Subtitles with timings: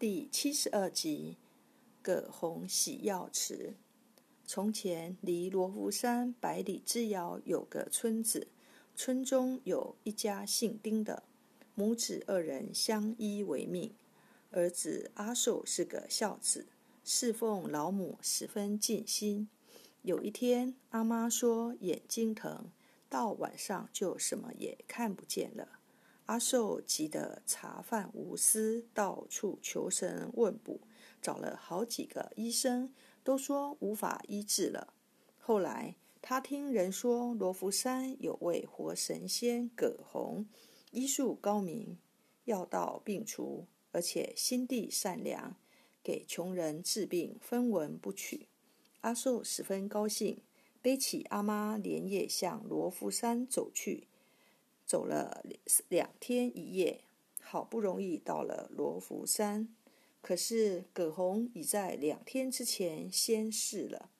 [0.00, 1.36] 第七十二集：
[2.00, 3.74] 葛洪洗药池。
[4.46, 8.48] 从前，离罗浮山百里之遥有个村子，
[8.96, 11.24] 村中有一家姓丁的，
[11.74, 13.92] 母子二人相依为命。
[14.52, 16.68] 儿子阿寿是个孝子，
[17.04, 19.50] 侍奉老母十分尽心。
[20.00, 22.70] 有一天，阿妈说眼睛疼，
[23.10, 25.79] 到晚上就什么也看不见了。
[26.30, 30.80] 阿寿急得茶饭无思，到处求神问卜，
[31.20, 32.94] 找了好几个医生，
[33.24, 34.94] 都说无法医治了。
[35.40, 40.46] 后来他听人说，罗浮山有位活神仙葛洪，
[40.92, 41.98] 医术高明，
[42.44, 45.56] 药到病除，而且心地善良，
[46.00, 48.46] 给穷人治病分文不取。
[49.00, 50.40] 阿寿十分高兴，
[50.80, 54.06] 背起阿妈，连夜向罗浮山走去。
[54.90, 55.44] 走了
[55.88, 57.02] 两天一夜，
[57.40, 59.68] 好不容易到了罗浮山。
[60.20, 64.10] 可是葛洪已在两天之前仙逝了。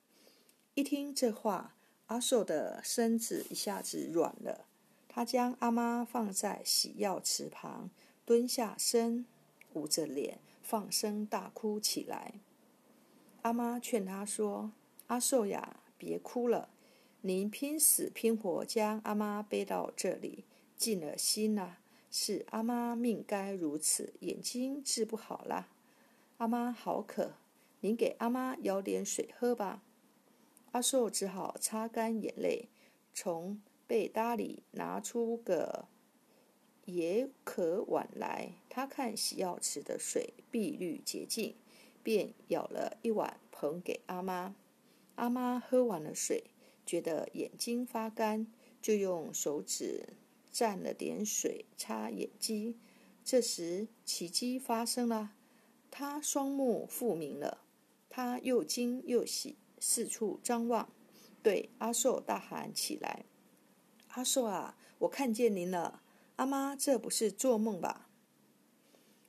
[0.74, 1.74] 一听这话，
[2.06, 4.66] 阿寿的身子一下子软了。
[5.08, 7.90] 他将阿妈放在洗药池旁，
[8.24, 9.26] 蹲下身，
[9.72, 12.34] 捂着脸，放声大哭起来。
[13.42, 14.70] 阿妈劝他说
[15.08, 16.68] ：“阿寿呀，别哭了，
[17.22, 20.44] 您拼死拼活将阿妈背到这里。”
[20.80, 21.78] 尽了心了，
[22.10, 25.68] 是阿妈命该如此，眼睛治不好啦。
[26.38, 27.34] 阿妈好渴，
[27.80, 29.82] 您给阿妈舀点水喝吧。
[30.72, 32.70] 阿寿只好擦干眼泪，
[33.12, 35.86] 从被搭里拿出个
[36.86, 38.54] 野渴碗来。
[38.70, 41.56] 他看洗药池的水碧绿洁净，
[42.02, 44.54] 便舀了一碗捧给阿妈。
[45.16, 46.44] 阿妈喝完了水，
[46.86, 48.46] 觉得眼睛发干，
[48.80, 50.14] 就用手指。
[50.52, 52.78] 蘸了点水擦眼睛，
[53.24, 55.32] 这时奇迹发生了，
[55.90, 57.62] 他双目复明了。
[58.08, 60.90] 他又惊又喜，四处张望，
[61.42, 63.24] 对阿寿大喊起来
[64.10, 66.02] ：“阿寿啊，我看见您了！
[66.36, 68.08] 阿妈，这不是做梦吧？”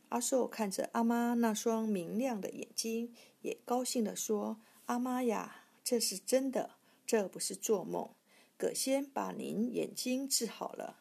[0.10, 6.72] 阿寿看着阿妈那双明亮的眼睛，也高兴地说：“阿妈呀，这是真的，
[7.06, 8.10] 这不是做梦。
[8.58, 10.98] 葛仙把您眼睛治好了。”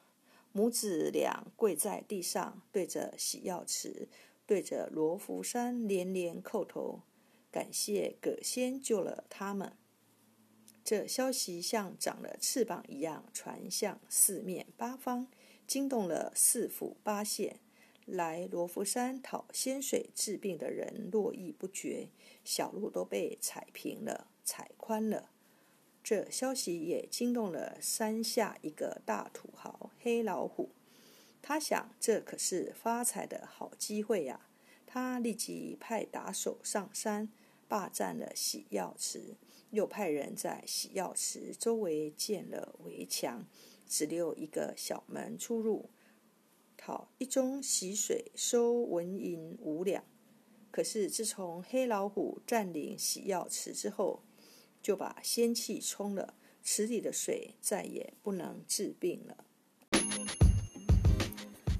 [0.52, 4.08] 母子俩跪在地上，对着洗药池，
[4.46, 7.02] 对着罗浮山连连叩头，
[7.52, 9.72] 感谢葛仙救了他们。
[10.82, 15.28] 这消息像长了翅膀一样传向四面八方，
[15.66, 17.60] 惊动了四府八县。
[18.06, 22.08] 来罗浮山讨仙水治病的人络绎不绝，
[22.42, 25.30] 小路都被踩平了，踩宽了。
[26.02, 30.70] 这消息也惊动了山下一个大土豪黑老虎，
[31.42, 34.48] 他想这可是发财的好机会呀！
[34.86, 37.30] 他立即派打手上山
[37.68, 39.36] 霸占了洗药池，
[39.70, 43.46] 又派人在洗药池周围建了围墙，
[43.86, 45.90] 只留一个小门出入，
[46.78, 50.02] 讨一盅洗水收纹银五两。
[50.70, 54.22] 可是自从黑老虎占领洗药池之后，
[54.82, 59.44] 就把仙气冲了，池里的水再也不能治病了。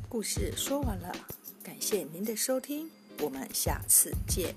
[0.09, 1.15] 故事说完了，
[1.63, 4.55] 感谢您的收听，我们下次见。